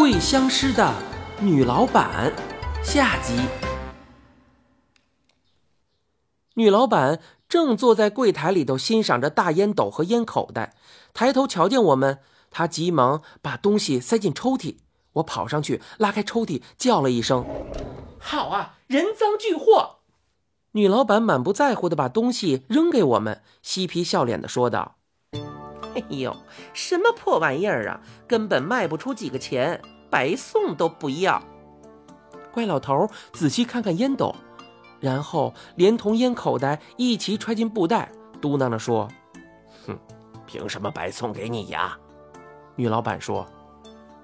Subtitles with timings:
[0.00, 0.94] 桂香师的
[1.42, 2.32] 女老板
[2.82, 3.34] 下集。
[6.54, 10.74] 女老板正坐在柜台里头欣赏着大烟斗和烟口袋，
[11.12, 14.76] 抬头瞧见我们，她急忙把东西塞进抽屉。
[15.12, 17.44] 我跑上去拉开抽屉，叫了一声
[18.18, 19.96] ：“好啊，人赃俱获！”
[20.72, 24.96] 女老板满不在乎的把东西扔给我们，嬉皮笑脸的说道
[26.08, 26.36] ：“哎呦，
[26.72, 31.42] 什么破玩意儿啊，根本卖不出几个钱，白送都不要。”
[32.52, 34.34] 怪老头仔细看看烟斗，
[34.98, 38.10] 然后连同烟口袋一起揣进布袋，
[38.40, 39.08] 嘟囔着说
[39.86, 39.98] ：“哼，
[40.46, 41.98] 凭什么白送给你呀？”
[42.76, 43.46] 女老板说：“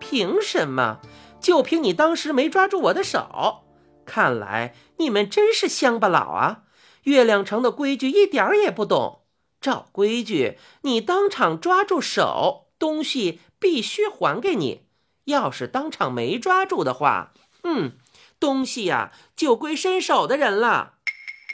[0.00, 0.98] 凭什么？
[1.40, 3.62] 就凭你当时没抓住我的手。”
[4.04, 6.62] 看来你们真是乡巴佬啊！
[7.04, 9.20] 月亮城的规矩一点儿也不懂。
[9.60, 14.86] 照规矩，你当场抓住手，东西必须还给你。
[15.24, 17.32] 要是当场没抓住的话，
[17.64, 17.98] 嗯，
[18.40, 20.94] 东西呀就归伸手的人了。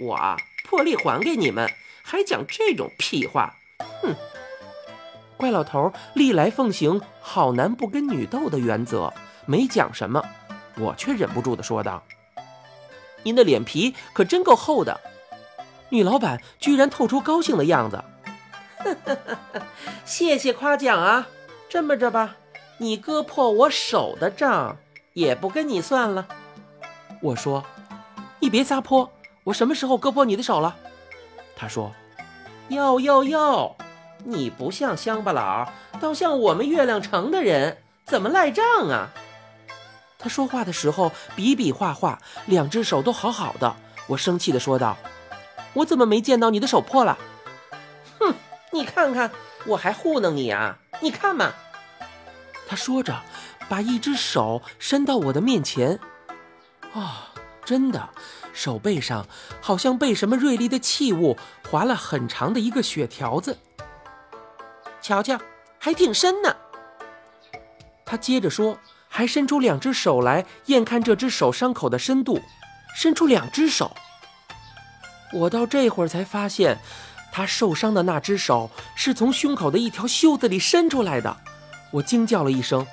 [0.00, 1.69] 我破例还给你们，
[2.02, 3.55] 还讲这种屁话！
[4.02, 4.14] 哼！
[5.36, 9.12] 怪老头历来奉行好男不跟女斗的原则，
[9.47, 10.22] 没讲什么，
[10.78, 12.02] 我却忍不住的说道。
[13.25, 15.00] 您的脸皮可真够厚的，
[15.95, 18.03] 女老板居然透出高兴的样子。
[20.05, 21.28] 谢谢夸奖啊！
[21.69, 22.37] 这么着吧，
[22.78, 24.77] 你割破我手的账
[25.12, 26.27] 也不跟你算了。
[27.22, 27.65] 我说
[28.41, 29.09] ：“你别撒泼，
[29.45, 30.77] 我什么时候割破你的手了？”
[31.55, 31.92] 他说
[32.69, 33.77] ：“哟哟哟，
[34.25, 39.11] 你不像乡巴佬，倒像我们月亮城的人，怎么赖账啊？”
[40.19, 43.77] 他说话的时候比比划划，两只手都好好的。
[44.09, 44.97] 我生气地说道
[45.75, 47.19] ：“我怎么没见到你的手破了？”
[48.19, 48.34] 哼，
[48.72, 49.30] 你看看，
[49.67, 50.78] 我还糊弄你啊！
[51.00, 51.53] 你看嘛。
[52.66, 53.22] 他说着，
[53.69, 55.98] 把一只手伸到我的面前。
[56.92, 57.33] 啊，
[57.64, 58.11] 真的，
[58.53, 59.27] 手背上
[59.61, 61.37] 好像被什么锐利的器物
[61.71, 63.59] 划了很长的一个血条子。
[65.00, 65.38] 瞧瞧，
[65.78, 66.56] 还挺深呢。
[68.04, 68.78] 他接着说。
[69.16, 72.43] 还伸出两只手来验看这只手伤口的深度，
[72.97, 73.94] 伸出两只手。
[75.34, 76.78] 我到这会儿才发现，
[77.33, 81.37] 他受伤的那只手是从胸口的一条袖子里伸出来的。
[81.91, 82.87] 我惊叫了一声：“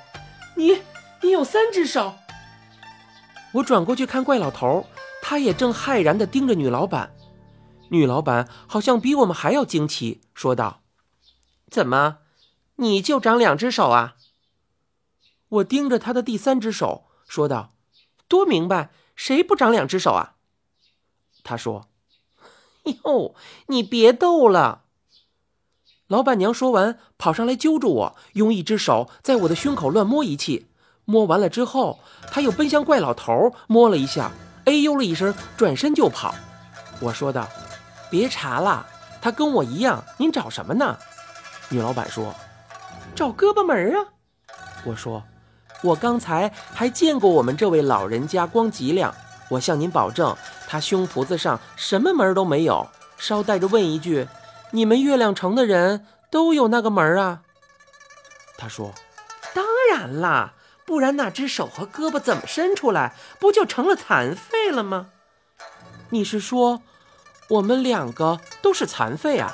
[0.56, 0.82] 你，
[1.22, 2.16] 你有三只手！”
[3.54, 4.86] 我转过去看怪老头，
[5.22, 7.14] 他也正骇然地盯着女老板。
[7.90, 10.82] 女老板好像比我们还要惊奇，说道
[11.70, 12.18] ：“怎么，
[12.76, 14.16] 你就长两只手啊？”
[15.48, 17.74] 我盯着他的第三只手，说道
[18.26, 20.36] ：“多明白，谁不长两只手啊？”
[21.44, 21.88] 他说
[23.04, 23.34] ：“哟，
[23.66, 24.82] 你别逗了。”
[26.08, 30.66] 老板娘说完，跑上来揪住我，用一只手在我的胸口乱摸一气。
[31.04, 32.00] 摸完了之后，
[32.30, 34.30] 她又奔向怪老头，摸了一下，
[34.66, 36.34] 哎呦了一声，转身就跑。
[37.00, 37.48] 我说道
[38.10, 38.86] ：“别查了，
[39.20, 40.98] 他跟我一样，您找什么呢？”
[41.70, 42.34] 女老板说
[43.16, 44.06] ：“找胳膊门啊。”
[44.84, 45.22] 我说。
[45.82, 49.12] 我刚才还见过我们这位老人家光脊梁，
[49.48, 50.32] 我向您保证，
[50.72, 52.88] 他胸脯子上什么门都没有。
[53.18, 54.26] 捎带着问一句，
[54.70, 57.42] 你们月亮城的人都有那个门啊？
[58.56, 58.94] 他说
[59.52, 60.54] ：“当然啦，
[60.86, 63.14] 不然那只手和胳膊怎么伸出来？
[63.38, 65.10] 不就成了残废了吗？”
[66.08, 66.80] 你是说，
[67.50, 69.52] 我们两个都是残废啊？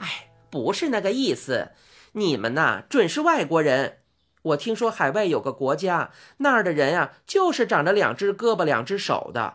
[0.00, 1.70] 哎，不是那个意思，
[2.12, 4.00] 你们呐，准是外国人。
[4.42, 9.54] 我听说海外有个国家，那儿的人呀，就是长着两只胳膊、两只手的。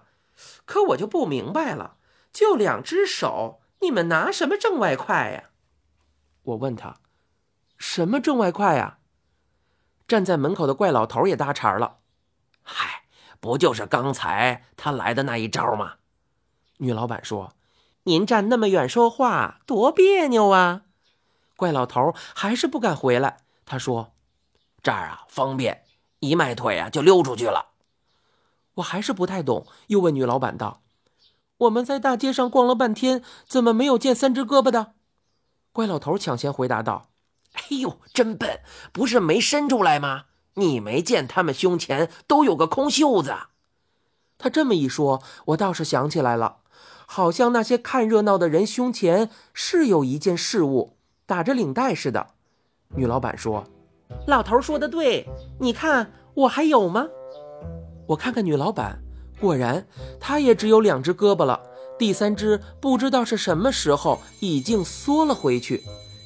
[0.65, 1.97] 可我就不明白了，
[2.31, 5.49] 就两只手，你们拿什么挣外快呀？
[6.43, 6.97] 我问他，
[7.77, 8.99] 什么挣外快呀？
[10.07, 11.97] 站在门口的怪老头也搭茬了
[12.61, 13.05] ：“嗨，
[13.39, 15.95] 不就是刚才他来的那一招吗？”
[16.77, 17.53] 女老板说
[18.03, 20.83] ：“您站那么远说话，多别扭啊！”
[21.57, 24.11] 怪老头还是不敢回来，他说。
[24.83, 25.83] 这儿啊方便，
[26.19, 27.73] 一迈腿啊就溜出去了。
[28.75, 30.81] 我还是不太懂，又问女老板道
[31.57, 34.93] ：“我们在大街上逛了半天，怎么没有见三只胳膊的？”
[35.71, 37.09] 怪老头抢先回答道
[37.53, 38.61] ：“哎呦，真笨，
[38.91, 40.25] 不是没伸出来吗？
[40.55, 43.33] 你没见他们胸前都有个空袖子？”
[44.37, 46.57] 他这么一说，我倒是想起来了，
[47.05, 52.27] 好像那些看热闹的人胸前是有一件事物，打着领带似的。
[52.95, 53.65] 女老板说。
[54.27, 55.27] 老头说的对，
[55.59, 57.07] 你看我还有吗？
[58.07, 58.99] 我看看女老板，
[59.39, 59.85] 果然
[60.19, 61.61] 她也只有两只胳膊了，
[61.97, 65.81] 第三只不知道是什么时候已经缩了回去，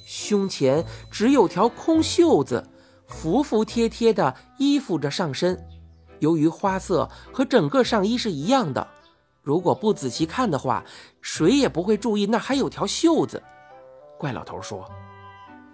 [0.06, 2.68] 胸前只有条空袖子，
[3.08, 5.58] 服服帖帖地依附着上身。
[6.20, 8.86] 由于花色和整个上衣是一样的，
[9.42, 10.84] 如果不仔细看的话，
[11.22, 13.42] 谁也不会注意那还有条袖子。
[14.18, 14.86] 怪老头说：“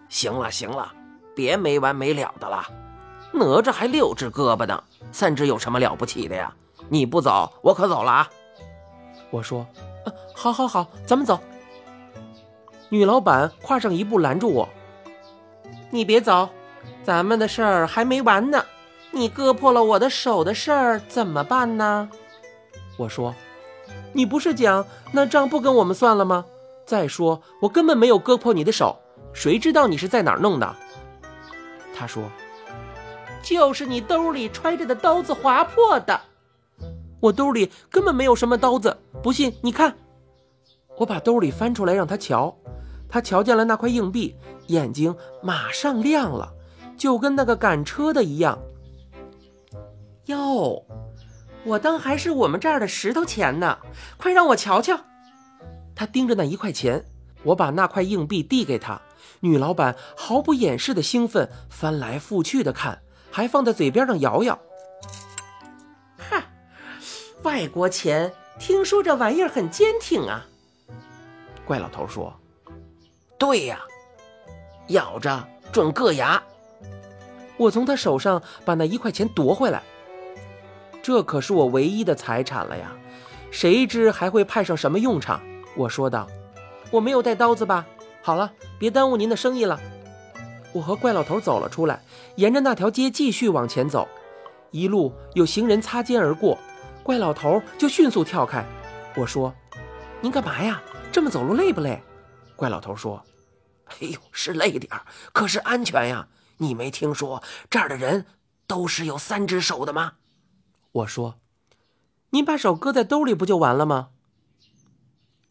[0.08, 0.94] 行了行了，
[1.36, 2.64] 别没完没了的了。
[3.34, 6.54] 哪吒还六只胳膊呢，三只有什么了不起的呀？
[6.90, 8.30] 你不走，我可走了啊！”
[9.32, 9.66] 我说
[10.36, 11.40] ：“好，好，好，咱们走。”
[12.90, 14.70] 女老板跨上一步拦住我
[15.90, 16.48] ：“你别走，
[17.04, 18.64] 咱们的事儿还没完呢。
[19.12, 22.10] 你割破了我的手的事儿怎么办呢？”
[22.98, 23.34] 我说
[24.14, 26.46] ：“你不是讲那账不跟我们算了吗？
[26.86, 28.96] 再说我根本没有割破你的手，
[29.34, 30.76] 谁知道你是在哪儿弄的？”
[31.98, 32.24] 他说
[33.46, 36.20] ：“就是你兜里揣着的刀子划破的。
[37.22, 39.96] 我兜里根本没有什么刀子，不信你看。”
[40.98, 42.58] 我把兜里翻出来让他瞧。
[43.08, 44.36] 他瞧见了那块硬币，
[44.68, 46.52] 眼睛马上亮了，
[46.98, 48.58] 就跟那个赶车的一样。
[50.26, 50.84] 哟，
[51.64, 53.78] 我当还是我们这儿的石头钱呢，
[54.18, 55.00] 快让我瞧瞧。
[55.94, 57.06] 他盯着那一块钱，
[57.44, 59.00] 我把那块硬币递给他。
[59.42, 63.04] 女老板毫不掩饰的兴奋，翻来覆去的看，
[63.36, 64.58] 还放在嘴边上摇摇。
[66.18, 66.42] 哈，
[67.44, 70.46] 外国钱，听说这玩意儿很坚挺啊。
[71.66, 72.34] 怪老头说。
[73.38, 73.82] 对呀，
[74.88, 76.42] 咬着准硌牙。
[77.58, 79.84] 我从他手上把那一块钱夺回来，
[81.04, 82.96] 这可是我唯一的财产了呀！
[83.52, 85.42] 谁知还会派上什么用场？
[85.76, 86.26] 我说道
[86.90, 87.86] ：“我没有带刀子吧？
[88.22, 89.78] 好了，别耽误您的生意了。”
[90.76, 92.04] 我和怪老头走了出来，
[92.36, 94.06] 沿着那条街继续往前走。
[94.72, 96.58] 一路有行人擦肩而过，
[97.02, 98.66] 怪老头就迅速跳开。
[99.16, 99.56] 我说
[100.20, 100.84] ：“您干嘛呀？
[101.14, 102.04] 这么走路累不累？”
[102.58, 103.24] 怪老头说。
[103.86, 106.28] 哎呦，是累点儿，可是安全呀！
[106.58, 108.26] 你没听说这儿的人
[108.68, 110.16] 都是有三只手的吗？
[110.92, 111.36] 我说
[112.32, 114.10] ：“您把手搁在兜里不就完了吗？”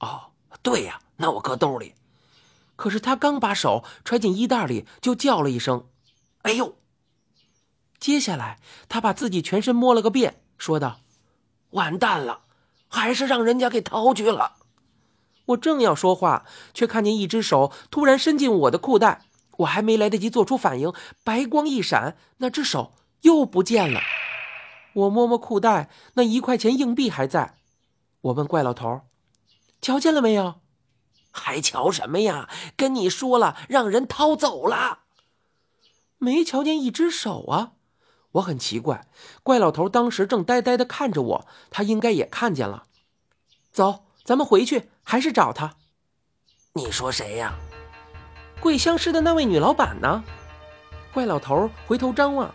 [0.01, 0.33] 哦，
[0.63, 1.95] 对呀，那我搁兜里。
[2.77, 5.89] 可是他刚把手揣进衣袋里，就叫了一声
[6.43, 6.77] ：“哎呦！”
[7.99, 11.01] 接下来他把自己全身摸了个遍，说道
[11.71, 12.43] ：“完蛋了，
[12.89, 14.57] 还是让人家给偷去了。”
[15.47, 19.23] 我正要说话，却看见一只手突然伸进我的裤袋，
[19.59, 20.93] 我还没来得及做出反应，
[21.23, 24.01] 白光一闪，那只手又不见了。
[24.95, 27.57] 我摸摸裤袋，那一块钱硬币还在。
[28.23, 29.03] 我问怪老头
[29.83, 30.55] ：“瞧见了没有
[31.35, 32.49] ？”“还瞧什么呀？
[32.77, 35.01] 跟你说了，让人掏走了。
[36.17, 37.73] ”“没瞧见一只手啊！”
[38.33, 39.07] 我很奇怪。
[39.43, 42.85] 怪老头当时正呆呆的看着我，他应该也看见了。
[43.71, 44.89] 走，咱们回去。
[45.07, 45.75] 还是找他。
[46.73, 47.55] 你说谁呀？
[48.59, 50.25] 桂香师的那位女老板呢？
[51.13, 52.53] 怪老头回头张望，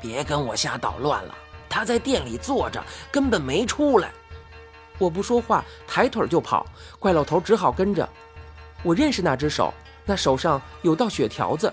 [0.00, 1.34] 别跟我瞎捣乱了。
[1.68, 2.82] 他在店里坐着，
[3.12, 4.10] 根本没出来。
[5.00, 6.64] 我不说话，抬腿就跑。
[7.00, 8.08] 怪老头只好跟着。
[8.84, 9.74] 我认识那只手，
[10.04, 11.72] 那手上有道血条子。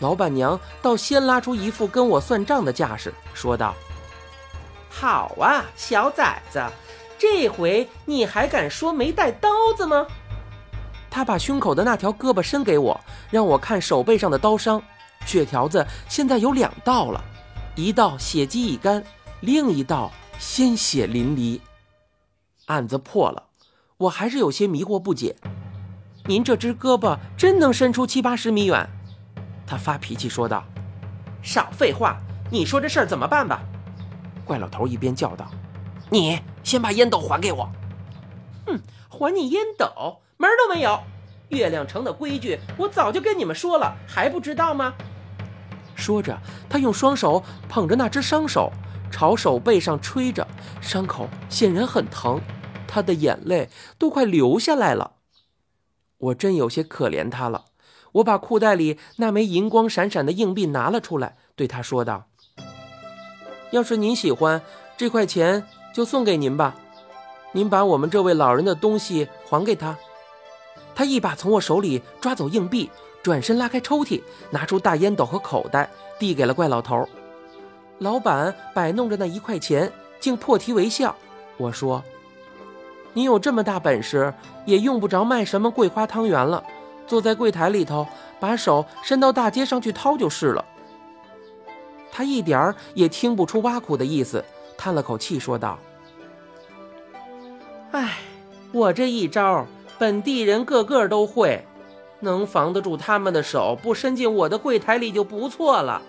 [0.00, 3.74] 老板娘倒先拉出一副跟我算账的架势，说道
[4.90, 6.60] ：“好啊，小崽子。”
[7.16, 10.04] 这回你还敢说没带刀子吗？
[11.08, 13.00] 他把胸口的那条胳膊伸给我，
[13.30, 14.82] 让我看手背上的刀伤，
[15.24, 17.22] 血条子现在有两道了，
[17.76, 19.02] 一道血迹已干，
[19.40, 21.60] 另一道鲜血淋漓。
[22.66, 23.44] 案子破了，
[23.98, 25.36] 我还是有些迷惑不解。
[26.26, 28.88] 您这只胳膊真能伸出七八十米远？
[29.66, 30.64] 他发脾气说道
[31.42, 32.18] ：“少废话，
[32.50, 33.62] 你说这事儿怎么办吧？”
[34.44, 35.50] 怪老头一边叫道。
[36.10, 37.70] 你先把烟斗还给我。
[38.66, 41.00] 哼，还你烟斗，门都没有！
[41.48, 44.94] 月亮城的规矩我早就跟你们说了，还不知道吗？
[45.94, 48.72] 说着，他用双手捧着那只伤手，
[49.14, 50.44] 朝手背上吹着，
[50.80, 52.40] 伤口显然很疼，
[52.88, 55.12] 他的眼泪都快流下来了。
[56.18, 57.66] 我真有些可怜他了。
[58.14, 62.24] 我把裤袋里那枚银光闪闪的硬币拿了出来，对他说道
[63.70, 64.60] ：“要是您喜欢
[64.96, 66.74] 这块钱。”就送给您吧，
[67.52, 69.96] 您把我们这位老人的东西还给他。
[70.92, 72.90] 他一把从我手里抓走硬币，
[73.22, 77.08] 转身拉开抽屉，拿出大烟斗和口袋，递给了怪老头。
[77.98, 81.14] 老板摆弄着那一块钱，竟破涕为笑。
[81.56, 82.02] 我说
[83.14, 84.32] ：“你有这么大本事，
[84.66, 86.62] 也用不着卖什么桂花汤圆了，
[87.06, 88.06] 坐在柜台里头，
[88.40, 90.64] 把手伸到大街上去掏就是了。”
[92.10, 94.44] 他一点儿也听不出挖苦的意思。
[94.76, 95.78] 叹了口气，说道
[97.92, 98.18] ：“哎，
[98.72, 99.66] 我这一招，
[99.98, 101.64] 本地人个个都会，
[102.18, 106.02] 能防得住他们的手，不伸进我的柜台里就不错了，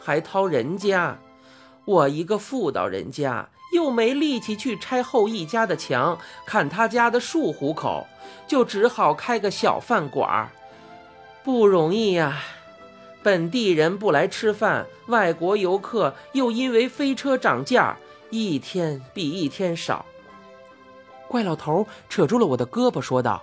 [0.00, 1.16] 还掏人家。
[1.88, 8.06] 我一个妇道人家，又没力气去拆后一家的墙，砍他家的树糊口，
[8.46, 10.50] 就只好开个小饭馆儿，
[11.42, 12.42] 不容易呀。
[13.22, 17.96] 本地人不来吃饭，外国游客又因为飞车涨价，
[18.28, 20.04] 一天比一天少。
[21.26, 23.42] 怪老头扯住了我的胳膊，说道：“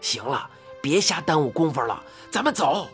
[0.00, 0.48] 行了，
[0.80, 2.00] 别瞎耽误功夫了，
[2.30, 2.86] 咱们走。”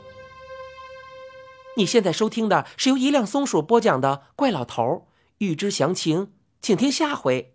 [1.81, 4.83] 你现在收听的是由一辆松鼠播讲的《怪老头》，
[5.39, 7.55] 预知详情，请听下回。